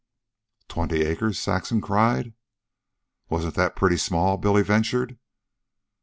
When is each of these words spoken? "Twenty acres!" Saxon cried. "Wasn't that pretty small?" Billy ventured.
"Twenty 0.67 1.03
acres!" 1.03 1.37
Saxon 1.37 1.79
cried. 1.79 2.33
"Wasn't 3.29 3.53
that 3.53 3.75
pretty 3.75 3.97
small?" 3.97 4.37
Billy 4.37 4.63
ventured. 4.63 5.19